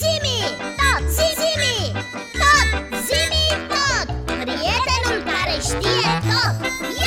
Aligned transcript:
Zimi, 0.00 0.38
tot, 0.80 1.02
zimi, 1.16 1.76
tot, 2.40 2.68
zimi, 3.06 3.44
tot. 3.72 4.06
Prietenul 4.42 5.18
care 5.30 5.56
știe 5.68 6.10
tot, 6.30 6.54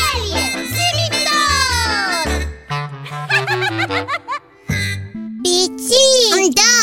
el 0.07 0.19
e 0.41 0.45
zimi 0.75 1.07
tot. 1.27 2.29
Biții, 5.43 6.53
Da, 6.59 6.77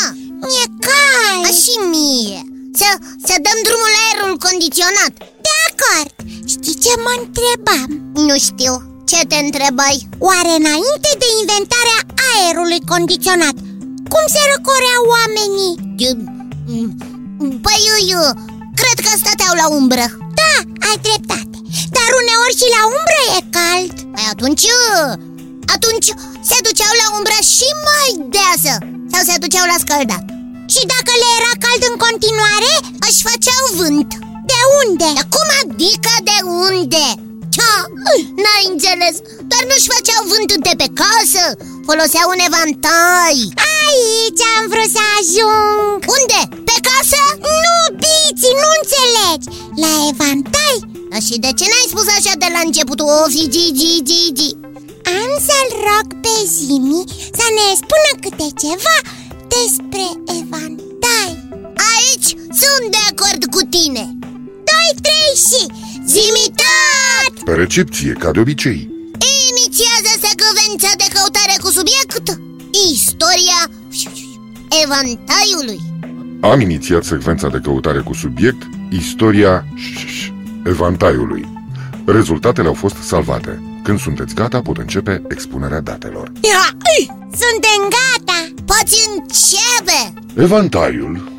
mi-e 0.47 0.65
cald 0.85 1.45
a, 1.49 1.51
și 1.61 1.75
mie. 1.93 2.41
Să, 2.79 2.89
să 3.27 3.35
dăm 3.45 3.59
drumul 3.67 3.91
la 3.95 4.01
aerul 4.05 4.33
condiționat. 4.47 5.13
De 5.45 5.53
acord, 5.69 6.13
știi 6.51 6.77
ce 6.85 6.93
mă 7.03 7.11
întrebam? 7.21 7.89
Nu 8.27 8.35
știu, 8.47 8.73
ce 9.09 9.19
te 9.29 9.35
întrebai? 9.45 9.97
Oare 10.27 10.51
înainte 10.61 11.09
de 11.21 11.27
inventarea 11.41 11.99
aerului 12.33 12.81
condiționat 12.93 13.55
Cum 14.13 14.25
se 14.35 14.41
răcoreau 14.53 15.01
oamenii? 15.15 15.73
Păi, 17.65 17.81
eu, 18.15 18.23
cred 18.79 18.97
că 19.05 19.11
stăteau 19.21 19.53
la 19.61 19.67
umbră 19.79 20.05
Da, 20.39 20.53
ai 20.87 20.97
dreptate 21.07 21.57
Dar 21.95 22.09
uneori 22.21 22.59
și 22.61 22.67
la 22.75 22.81
umbră 22.97 23.21
e 23.37 23.39
cald 23.57 23.95
Păi 24.15 24.25
atunci, 24.33 24.65
atunci 25.75 26.09
se 26.49 26.57
duceau 26.67 26.93
la 27.01 27.07
umbră 27.17 27.37
și 27.55 27.67
mai 27.87 28.09
deasă 28.35 28.73
Sau 29.11 29.21
se 29.27 29.35
duceau 29.43 29.65
la 29.71 29.77
scăldat 29.83 30.25
Și 30.73 30.81
dacă 30.93 31.11
le 31.21 31.29
era 31.39 31.53
cald 31.63 31.81
în 31.91 31.97
continuare, 32.05 32.71
Își 33.07 33.23
făceau 33.27 33.63
vânt 33.79 34.11
de 34.51 34.59
unde? 34.81 35.07
Dar 35.17 35.27
cum 35.35 35.47
adică 35.61 36.13
de 36.29 36.37
unde? 36.67 37.05
Ce? 37.53 37.71
N-ai 38.43 38.65
înțeles? 38.73 39.15
Doar 39.49 39.63
nu-și 39.69 39.91
făceau 39.93 40.21
vântul 40.33 40.59
de 40.67 40.73
pe 40.81 40.87
casă 41.01 41.43
Foloseau 41.87 42.27
un 42.33 42.41
evantai 42.49 43.39
Aici 43.81 44.43
am 44.55 44.63
vrut 44.71 44.91
să 44.97 45.03
ajung 45.17 45.99
Unde? 46.17 46.41
Pe 46.69 46.77
casă? 46.87 47.21
Nu, 47.63 47.77
Biții, 48.01 48.59
nu 48.61 48.69
înțelegi 48.79 49.47
La 49.83 49.93
evantai 50.11 50.77
Dar 51.11 51.21
și 51.27 51.35
de 51.45 51.51
ce 51.57 51.65
n-ai 51.69 51.91
spus 51.93 52.07
așa 52.17 52.33
de 52.43 52.49
la 52.55 52.61
începutul? 52.65 53.07
O 53.23 53.25
fi 53.33 53.43
Gigi, 53.53 54.03
Gigi 54.09 54.51
Am 55.19 55.31
să-l 55.47 55.69
rog 55.87 56.07
pe 56.23 56.35
Zimi 56.55 57.03
să 57.39 57.45
ne 57.57 57.67
spună 57.81 58.11
câte 58.23 58.47
ceva 58.63 58.97
despre 59.55 60.05
evantai 60.41 61.31
Aici 61.91 62.29
sunt 62.61 62.85
de 62.95 63.01
acord 63.11 63.41
cu 63.53 63.61
tine 63.75 64.03
Doi, 64.67 64.89
trei 65.05 65.33
și 65.47 65.61
Zimitat! 66.05 67.43
Pe 67.45 67.53
recepție, 67.53 68.13
ca 68.13 68.31
de 68.31 68.39
obicei. 68.39 68.89
Inițiază 69.49 70.11
secvența 70.21 70.95
de 70.97 71.05
căutare 71.13 71.55
cu 71.61 71.69
subiect 71.69 72.39
Istoria 72.93 73.69
evantaiului. 74.83 75.79
Am 76.41 76.61
inițiat 76.61 77.03
secvența 77.03 77.47
de 77.47 77.59
căutare 77.63 77.99
cu 77.99 78.13
subiect 78.13 78.61
Istoria 78.91 79.65
evantaiului. 80.65 81.47
Rezultatele 82.05 82.67
au 82.67 82.73
fost 82.73 82.95
salvate. 82.95 83.61
Când 83.83 83.99
sunteți 83.99 84.33
gata, 84.35 84.61
pot 84.61 84.77
începe 84.77 85.21
expunerea 85.27 85.79
datelor. 85.79 86.31
Suntem 87.31 87.81
gata! 87.97 88.53
Poți 88.65 89.09
începe! 89.15 90.13
Evantaiul, 90.41 91.31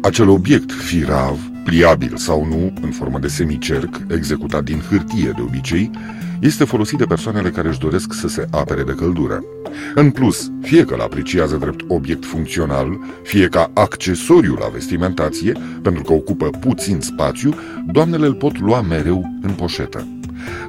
acel 0.00 0.28
obiect 0.28 0.72
firav, 0.72 1.38
pliabil 1.64 2.16
sau 2.16 2.44
nu, 2.44 2.72
în 2.82 2.90
formă 2.90 3.18
de 3.18 3.28
semicerc, 3.28 4.00
executat 4.10 4.64
din 4.64 4.82
hârtie 4.90 5.32
de 5.36 5.40
obicei, 5.40 5.90
este 6.40 6.64
folosit 6.64 6.98
de 6.98 7.04
persoanele 7.04 7.50
care 7.50 7.68
își 7.68 7.78
doresc 7.78 8.12
să 8.12 8.28
se 8.28 8.46
apere 8.50 8.82
de 8.82 8.92
căldură. 8.92 9.42
În 9.94 10.10
plus, 10.10 10.50
fie 10.60 10.84
că 10.84 10.94
îl 10.94 11.00
apreciază 11.00 11.56
drept 11.56 11.84
obiect 11.88 12.24
funcțional, 12.24 12.98
fie 13.22 13.46
ca 13.46 13.70
accesoriu 13.74 14.54
la 14.54 14.68
vestimentație, 14.72 15.52
pentru 15.82 16.02
că 16.02 16.12
ocupă 16.12 16.50
puțin 16.60 17.00
spațiu, 17.00 17.54
doamnele 17.86 18.26
îl 18.26 18.34
pot 18.34 18.60
lua 18.60 18.80
mereu 18.80 19.38
în 19.42 19.50
poșetă. 19.50 20.06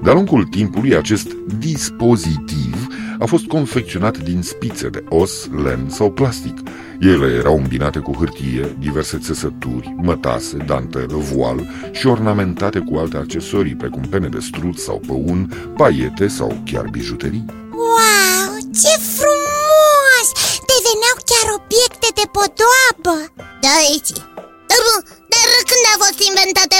De-a 0.03 0.13
lungul 0.13 0.43
timpului, 0.43 0.95
acest 0.95 1.27
dispozitiv 1.59 2.87
a 3.19 3.25
fost 3.25 3.45
confecționat 3.45 4.17
din 4.17 4.41
spițe 4.41 4.89
de 4.89 5.03
os, 5.09 5.47
lemn 5.63 5.89
sau 5.89 6.11
plastic. 6.11 6.57
Ele 6.99 7.33
erau 7.33 7.57
îmbinate 7.57 7.99
cu 7.99 8.11
hârtie, 8.11 8.75
diverse 8.79 9.17
țesături, 9.17 9.95
mătase, 9.97 10.57
dantelă, 10.57 11.15
voal 11.15 11.67
și 11.91 12.07
ornamentate 12.07 12.79
cu 12.79 12.97
alte 12.97 13.17
accesorii, 13.17 13.75
precum 13.75 14.01
pene 14.01 14.27
de 14.27 14.39
struț 14.39 14.81
sau 14.81 15.01
păun, 15.07 15.71
paiete 15.77 16.27
sau 16.27 16.61
chiar 16.65 16.85
bijuterii. 16.91 17.45
Wow, 17.71 18.57
ce 18.81 18.93
frumos! 19.17 20.27
Deveneau 20.71 21.15
chiar 21.29 21.47
obiecte 21.59 22.07
de 22.19 22.25
podoabă 22.37 23.17
Da, 23.61 23.69
aici 23.81 24.38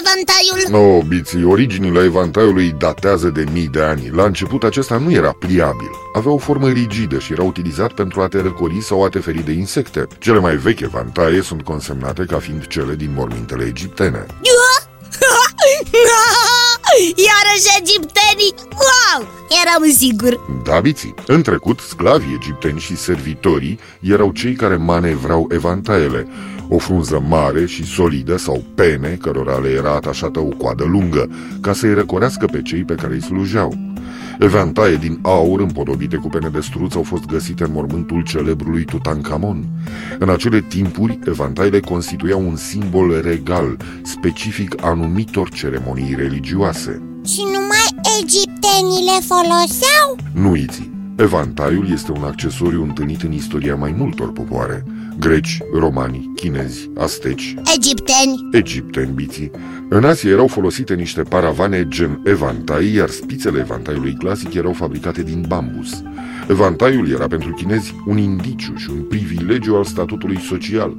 evantaiul? 0.09 0.69
No, 0.69 1.01
biții, 1.07 1.43
originile 1.43 2.03
evantaiului 2.03 2.75
datează 2.77 3.27
de 3.29 3.43
mii 3.51 3.67
de 3.67 3.81
ani. 3.81 4.09
La 4.13 4.23
început 4.23 4.63
acesta 4.63 4.97
nu 4.97 5.11
era 5.11 5.31
pliabil. 5.31 5.91
Avea 6.13 6.31
o 6.31 6.37
formă 6.37 6.67
rigidă 6.67 7.19
și 7.19 7.31
era 7.31 7.43
utilizat 7.43 7.91
pentru 7.91 8.21
a 8.21 8.27
te 8.27 8.41
răcori 8.41 8.81
sau 8.81 9.03
a 9.03 9.09
te 9.09 9.19
feri 9.19 9.45
de 9.45 9.51
insecte. 9.51 10.07
Cele 10.19 10.39
mai 10.39 10.55
vechi 10.55 10.79
evantaie 10.79 11.41
sunt 11.41 11.61
consemnate 11.61 12.25
ca 12.25 12.39
fiind 12.39 12.67
cele 12.67 12.95
din 12.95 13.11
mormintele 13.15 13.63
egiptene. 13.63 14.25
Iarăși 17.27 17.77
egiptenii! 17.79 18.53
Wow! 18.71 19.27
Eram 19.63 19.91
sigur 19.97 20.39
Da, 20.63 20.79
biții. 20.79 21.13
În 21.27 21.41
trecut, 21.41 21.79
sclavii 21.79 22.33
egipteni 22.35 22.79
și 22.79 22.97
servitorii 22.97 23.79
erau 24.01 24.31
cei 24.31 24.53
care 24.53 24.75
manevrau 24.75 25.47
evantaiele. 25.51 26.27
O 26.71 26.77
frunză 26.77 27.23
mare 27.27 27.65
și 27.65 27.85
solidă 27.85 28.37
sau 28.37 28.63
pene, 28.75 29.17
cărora 29.21 29.57
le 29.57 29.69
era 29.69 29.95
atașată 29.95 30.39
o 30.39 30.47
coadă 30.57 30.83
lungă, 30.83 31.29
ca 31.61 31.73
să-i 31.73 31.93
răcorească 31.93 32.45
pe 32.45 32.61
cei 32.61 32.83
pe 32.83 32.95
care 32.95 33.13
îi 33.13 33.21
slujeau. 33.21 33.73
Evantaie 34.39 34.95
din 34.95 35.19
aur 35.21 35.59
împodobite 35.59 36.15
cu 36.15 36.27
pene 36.27 36.49
de 36.49 36.59
struț 36.59 36.95
au 36.95 37.03
fost 37.03 37.25
găsite 37.25 37.63
în 37.63 37.71
mormântul 37.71 38.23
celebrului 38.23 38.85
Tutankamon. 38.85 39.65
În 40.19 40.29
acele 40.29 40.61
timpuri, 40.61 41.19
evantaile 41.27 41.79
constituiau 41.79 42.47
un 42.47 42.55
simbol 42.55 43.21
regal, 43.21 43.77
specific 44.03 44.83
anumitor 44.83 45.49
ceremonii 45.49 46.15
religioase. 46.17 47.01
Și 47.25 47.41
numai 47.43 48.17
egiptenii 48.21 49.05
le 49.05 49.25
foloseau? 49.27 50.17
Nu 50.33 50.55
iți. 50.55 50.89
Evantaiul 51.15 51.91
este 51.91 52.11
un 52.11 52.23
accesoriu 52.23 52.83
întâlnit 52.83 53.21
în 53.21 53.31
istoria 53.31 53.75
mai 53.75 53.95
multor 53.97 54.31
popoare. 54.31 54.83
Greci, 55.19 55.57
romani, 55.73 56.31
chinezi, 56.35 56.89
asteci, 56.97 57.55
Egipteni 57.75 58.49
egipteni, 58.51 59.11
biții. 59.15 59.51
În 59.89 60.03
Asia 60.03 60.29
erau 60.29 60.47
folosite 60.47 60.93
niște 60.93 61.21
paravane 61.21 61.87
gen 61.87 62.21
evantai, 62.25 62.93
iar 62.93 63.09
spițele 63.09 63.59
evantaiului 63.59 64.15
clasic 64.19 64.53
erau 64.53 64.73
fabricate 64.73 65.23
din 65.23 65.45
bambus. 65.47 66.03
Evantaiul 66.49 67.11
era 67.11 67.27
pentru 67.27 67.53
chinezi 67.53 67.95
un 68.07 68.17
indiciu 68.17 68.75
și 68.75 68.89
un 68.89 69.01
privilegiu 69.01 69.75
al 69.75 69.83
statutului 69.83 70.39
social. 70.39 70.97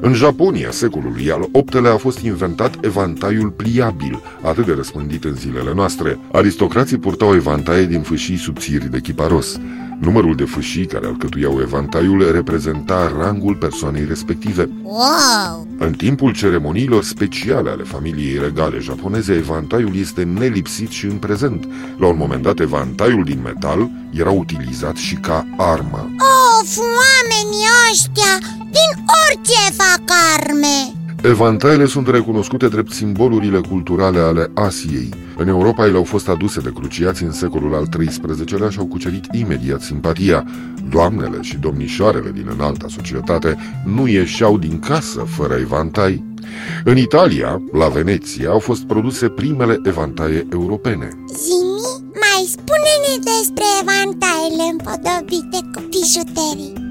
În 0.00 0.12
Japonia, 0.12 0.70
secolului 0.70 1.30
al 1.30 1.48
VIII-lea 1.52 1.92
a 1.92 1.96
fost 1.96 2.18
inventat 2.18 2.84
evantaiul 2.84 3.50
pliabil, 3.50 4.22
atât 4.42 4.66
de 4.66 4.72
răspândit 4.72 5.24
în 5.24 5.34
zilele 5.34 5.74
noastre. 5.74 6.18
Aristocrații 6.32 6.98
purtau 6.98 7.34
evantaie 7.34 7.86
din 7.86 8.00
fâșii 8.00 8.36
subțiri 8.36 8.90
de 8.90 9.00
chiparos. 9.00 9.58
Numărul 10.00 10.34
de 10.36 10.44
fâșii 10.44 10.86
care 10.86 11.06
alcătuiau 11.06 11.60
evantaiul 11.60 12.32
reprezenta 12.32 13.12
rangul 13.18 13.54
persoanei 13.54 14.04
respective. 14.04 14.70
Wow! 14.82 15.66
În 15.78 15.92
timpul 15.92 16.32
ceremoniilor 16.32 17.04
speciale 17.04 17.70
ale 17.70 17.82
familiei 17.82 18.38
regale 18.38 18.78
japoneze, 18.78 19.34
evantaiul 19.34 19.96
este 19.96 20.22
nelipsit 20.22 20.90
și 20.90 21.04
în 21.04 21.16
prezent. 21.16 21.68
La 21.98 22.06
un 22.06 22.16
moment 22.16 22.42
dat, 22.42 22.60
evantaiul 22.60 23.24
din 23.24 23.40
metal 23.42 23.90
era 24.12 24.30
utilizat 24.30 24.96
și 24.96 25.14
ca 25.14 25.46
armă. 25.56 26.10
Of, 26.60 26.76
oamenii 26.76 27.66
ăștia 27.90 28.38
din 28.58 29.04
orice 29.26 29.72
fac 29.76 30.02
arme 30.34 31.05
Evantaiele 31.28 31.86
sunt 31.86 32.08
recunoscute 32.08 32.68
drept 32.68 32.92
simbolurile 32.92 33.60
culturale 33.68 34.18
ale 34.18 34.50
Asiei. 34.54 35.08
În 35.36 35.48
Europa 35.48 35.86
ele 35.86 35.96
au 35.96 36.04
fost 36.04 36.28
aduse 36.28 36.60
de 36.60 36.72
cruciați 36.72 37.22
în 37.22 37.32
secolul 37.32 37.74
al 37.74 37.86
XIII-lea 37.88 38.70
și 38.70 38.78
au 38.78 38.86
cucerit 38.86 39.24
imediat 39.32 39.80
simpatia. 39.80 40.44
Doamnele 40.90 41.38
și 41.40 41.56
domnișoarele 41.56 42.30
din 42.30 42.48
înalta 42.54 42.86
societate 42.88 43.56
nu 43.84 44.06
ieșeau 44.06 44.58
din 44.58 44.78
casă 44.78 45.20
fără 45.36 45.54
evantai. 45.54 46.24
În 46.84 46.96
Italia, 46.96 47.62
la 47.72 47.88
Veneția, 47.88 48.50
au 48.50 48.58
fost 48.58 48.82
produse 48.82 49.28
primele 49.28 49.80
evantaie 49.84 50.46
europene. 50.52 51.08
Zimi, 51.26 52.04
mai 52.22 52.46
spune-ne 52.46 53.14
despre 53.14 53.64
evantaiele 53.80 54.64
împodobite 54.72 55.70
cu 55.74 55.82
bijuterii 55.88 56.85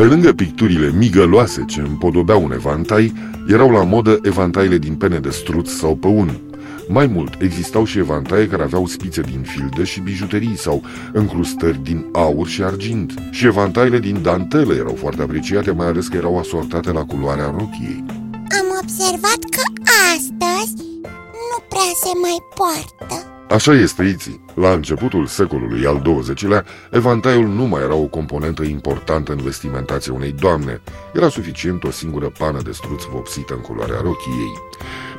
Pe 0.00 0.06
lângă 0.06 0.32
picturile 0.32 0.92
migăloase 0.96 1.64
ce 1.64 1.80
împodobeau 1.80 2.44
un 2.44 2.52
evantai, 2.52 3.12
erau 3.48 3.70
la 3.70 3.84
modă 3.84 4.18
evantaile 4.22 4.78
din 4.78 4.94
pene 4.94 5.18
de 5.18 5.30
struț 5.30 5.70
sau 5.70 5.96
păun. 5.96 6.40
Mai 6.88 7.06
mult, 7.06 7.40
existau 7.40 7.84
și 7.84 7.98
evantaie 7.98 8.48
care 8.48 8.62
aveau 8.62 8.86
spițe 8.86 9.20
din 9.20 9.42
filde 9.42 9.84
și 9.84 10.00
bijuterii 10.00 10.56
sau 10.56 10.82
încrustări 11.12 11.82
din 11.82 12.06
aur 12.12 12.46
și 12.46 12.62
argint. 12.62 13.14
Și 13.30 13.46
evantaiele 13.46 13.98
din 13.98 14.22
dantele 14.22 14.74
erau 14.74 14.94
foarte 14.94 15.22
apreciate, 15.22 15.70
mai 15.70 15.86
ales 15.86 16.08
că 16.08 16.16
erau 16.16 16.38
asortate 16.38 16.92
la 16.92 17.04
culoarea 17.04 17.54
rochiei. 17.58 18.04
Am 18.32 18.66
observat 18.82 19.40
că 19.50 19.62
astăzi 20.12 20.74
nu 21.50 21.58
prea 21.68 21.90
se 22.02 22.12
mai 22.22 22.38
poartă 22.54 23.09
Așa 23.50 23.72
este, 23.72 24.02
Iții. 24.02 24.40
La 24.54 24.72
începutul 24.72 25.26
secolului 25.26 25.86
al 25.86 26.02
XX-lea, 26.02 26.64
evantaiul 26.90 27.48
nu 27.48 27.64
mai 27.64 27.82
era 27.82 27.94
o 27.94 28.06
componentă 28.06 28.62
importantă 28.62 29.32
în 29.32 29.38
vestimentația 29.38 30.12
unei 30.12 30.32
doamne. 30.32 30.80
Era 31.14 31.28
suficient 31.28 31.84
o 31.84 31.90
singură 31.90 32.32
pană 32.38 32.60
de 32.62 32.70
struț 32.72 33.02
vopsită 33.12 33.54
în 33.54 33.60
culoarea 33.60 34.00
rochiei. 34.02 34.52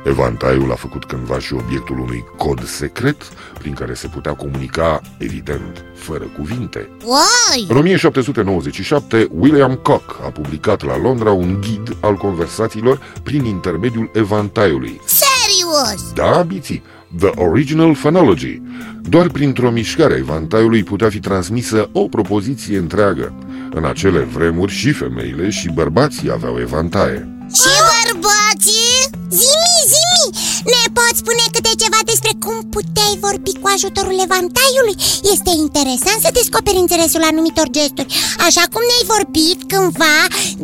Evantaiul 0.04 0.70
a 0.70 0.74
făcut 0.74 1.04
cândva 1.04 1.38
și 1.38 1.54
obiectul 1.54 1.98
unui 1.98 2.24
cod 2.36 2.64
secret 2.64 3.22
prin 3.58 3.72
care 3.72 3.94
se 3.94 4.06
putea 4.06 4.34
comunica, 4.34 5.00
evident, 5.18 5.84
fără 5.94 6.24
cuvinte. 6.36 6.90
Uai! 7.04 7.66
În 7.68 7.76
1797, 7.76 9.28
William 9.30 9.74
Cock 9.74 10.20
a 10.24 10.28
publicat 10.28 10.82
la 10.82 10.98
Londra 10.98 11.32
un 11.32 11.60
ghid 11.60 11.96
al 12.00 12.14
conversațiilor 12.14 13.00
prin 13.22 13.44
intermediul 13.44 14.10
evantaiului. 14.14 15.00
Serios! 15.04 16.12
Da, 16.14 16.42
biții, 16.42 16.82
The 17.18 17.30
Original 17.36 17.94
Phonology. 17.94 18.60
Doar 19.02 19.28
printr-o 19.28 19.70
mișcare 19.70 20.14
a 20.14 20.16
evantaiului 20.16 20.82
putea 20.82 21.08
fi 21.08 21.20
transmisă 21.20 21.88
o 21.92 22.08
propoziție 22.08 22.78
întreagă. 22.78 23.34
În 23.74 23.84
acele 23.84 24.20
vremuri 24.20 24.72
și 24.72 24.92
femeile 24.92 25.50
și 25.50 25.68
bărbații 25.74 26.30
aveau 26.30 26.58
evantaie. 26.60 27.28
Și 27.60 27.72
bărbații? 27.92 28.96
Zimi, 29.40 29.78
zimi, 29.94 30.26
ne 30.72 30.82
poți 30.96 31.20
spune 31.22 31.44
câte 31.54 31.72
ceva 31.82 32.00
despre 32.10 32.32
cum 32.44 32.56
puteai 32.76 33.14
vorbi 33.26 33.52
cu 33.60 33.68
ajutorul 33.74 34.16
evantaiului? 34.26 34.96
Este 35.34 35.52
interesant 35.64 36.18
să 36.24 36.36
descoperi 36.38 36.82
înțelesul 36.84 37.22
anumitor 37.30 37.68
gesturi 37.76 38.14
Așa 38.48 38.64
cum 38.72 38.82
ne-ai 38.88 39.10
vorbit 39.14 39.58
cândva 39.72 40.18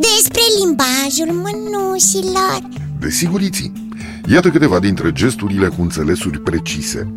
despre 0.07 0.43
limbajul 0.59 1.29
mânușilor 1.43 2.59
Desigur, 3.03 3.41
Iții. 3.49 3.88
Iată 4.31 4.49
câteva 4.49 4.79
dintre 4.79 5.11
gesturile 5.11 5.67
cu 5.67 5.81
înțelesuri 5.81 6.39
precise. 6.39 7.13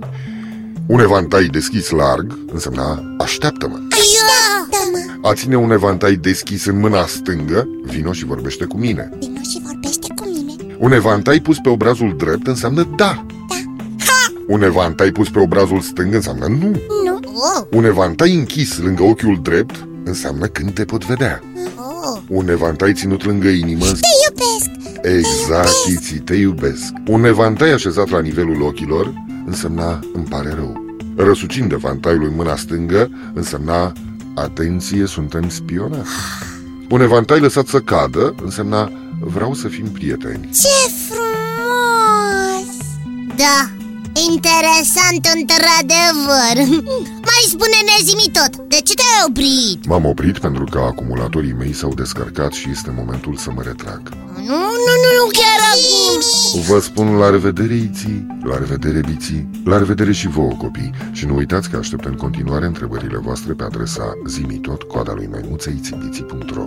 Un 0.87 1.00
evantai 1.00 1.47
deschis 1.47 1.91
larg 1.91 2.38
însemna 2.53 3.03
așteaptă-mă. 3.19 3.79
Așteaptă-mă 3.91 5.29
A 5.29 5.35
ține 5.35 5.56
un 5.56 5.70
evantai 5.70 6.14
deschis 6.14 6.64
în 6.64 6.79
mâna 6.79 7.06
stângă, 7.06 7.69
vino 7.85 8.12
și 8.12 8.25
vorbește 8.25 8.64
cu 8.64 8.76
mine. 8.76 9.11
Vino 9.20 9.41
și 9.50 9.61
vorbește 9.64 10.06
cu 10.17 10.25
mine 10.35 10.75
Un 10.79 10.93
evantai 10.93 11.41
pus 11.41 11.56
pe 11.62 11.69
obrazul 11.69 12.14
drept 12.17 12.47
înseamnă 12.47 12.82
da. 12.97 13.26
Da, 13.97 14.41
Un 14.47 14.62
evantai 14.62 15.11
pus 15.11 15.29
pe 15.29 15.38
obrazul 15.38 15.81
stâng 15.81 16.14
înseamnă 16.14 16.47
nu. 16.47 16.69
nu, 17.05 17.20
Oh, 17.35 17.67
Un 17.73 17.85
evantai 17.85 18.35
închis 18.35 18.79
lângă 18.79 19.03
ochiul 19.03 19.41
drept 19.43 19.87
înseamnă 20.05 20.47
când 20.47 20.75
te 20.75 20.85
pot 20.85 21.06
vedea. 21.06 21.41
oh. 21.76 22.20
Un 22.29 22.49
evantai 22.49 22.93
ținut 22.93 23.25
lângă 23.25 23.49
inimă 23.49 23.85
te 23.85 23.91
iubesc 25.04 25.40
Exact, 25.40 25.87
Iții, 25.88 26.19
te 26.19 26.34
iubesc. 26.34 26.93
Un 27.06 27.25
evantai 27.25 27.70
așezat 27.70 28.08
la 28.08 28.20
nivelul 28.20 28.62
ochilor 28.62 29.12
însemna 29.46 30.00
îmi 30.12 30.25
pare 30.25 30.50
rău. 30.50 30.96
Răsucind 31.16 31.72
evantaiul 31.72 32.25
în 32.25 32.34
mâna 32.34 32.56
stângă 32.56 33.10
însemna 33.34 33.93
atenție, 34.34 35.06
suntem 35.06 35.49
spionați. 35.49 36.10
Un 36.88 37.00
evantai 37.00 37.40
lăsat 37.40 37.66
să 37.66 37.81
cadă 37.81 38.34
însemna 38.43 38.93
vreau 39.20 39.54
să 39.54 39.69
fim 39.69 39.87
prieteni. 39.87 40.50
Ce 40.52 40.93
frumos! 41.08 42.76
Da, 43.37 43.81
interesant 44.31 45.25
într-adevăr. 45.37 46.55
Mai 47.29 47.43
spune-ne 47.49 47.97
zimi 48.05 48.29
tot, 48.38 48.53
de 48.73 48.76
ce 48.87 48.94
te-ai 48.94 49.25
oprit? 49.29 49.87
M-am 49.87 50.05
oprit 50.05 50.38
pentru 50.38 50.64
că 50.64 50.79
acumulatorii 50.79 51.53
mei 51.59 51.75
s-au 51.75 51.94
descărcat 51.94 52.53
și 52.53 52.70
este 52.70 52.94
momentul 52.97 53.37
să 53.37 53.50
mă 53.55 53.62
retrag. 53.62 54.03
Nu, 54.37 54.62
nu, 54.87 54.94
nu, 55.05 55.11
nu 55.19 55.26
chiar 55.38 55.61
acum. 55.73 56.20
Vă 56.69 56.81
spun 56.81 57.14
la 57.17 57.31
revedere, 57.31 57.75
Iții, 57.75 58.26
la 58.43 58.59
revedere, 58.59 59.00
Biții, 59.06 59.50
la 59.64 59.79
revedere 59.79 60.12
și 60.12 60.29
vouă, 60.29 60.53
copii. 60.59 60.91
Și 61.12 61.26
nu 61.26 61.35
uitați 61.37 61.70
că 61.70 61.76
aștept 61.76 62.05
în 62.05 62.14
continuare 62.14 62.67
întrebările 62.67 63.19
voastre 63.19 63.53
pe 63.53 63.62
adresa 63.62 64.12
zimitot, 64.26 64.82
coada 64.82 65.12
lui 65.12 65.29
maimuțeițibiții.ro 65.31 66.64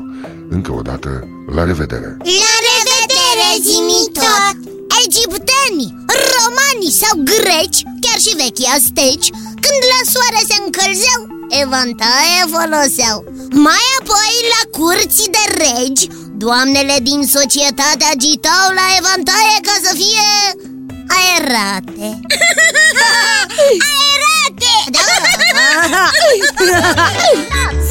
Încă 0.49 0.71
o 0.71 0.81
dată, 0.81 1.27
la 1.55 1.63
revedere! 1.63 2.17
La 2.19 2.53
revedere, 2.67 3.47
zimi 3.61 4.11
tot! 4.13 4.74
Egiptenii, 5.07 5.95
romanii 6.33 6.97
sau 7.01 7.13
greci, 7.31 7.79
chiar 8.03 8.19
și 8.25 8.33
vechi 8.41 8.67
azteci 8.77 9.27
Când 9.63 9.81
la 9.91 9.99
soare 10.11 10.41
se 10.49 10.55
încălzeau, 10.65 11.21
evantaie 11.63 12.41
foloseau 12.55 13.17
Mai 13.67 13.85
apoi 13.99 14.33
la 14.53 14.61
curți 14.77 15.23
de 15.35 15.43
regi 15.61 16.07
Doamnele 16.43 16.97
din 17.01 17.21
societate 17.37 18.05
agitau 18.13 18.65
la 18.79 18.85
evantaie 18.99 19.57
ca 19.67 19.75
să 19.85 19.91
fie 20.01 20.27
aerate 21.17 22.07
Aerate! 23.89 24.73
Da! 26.71 27.84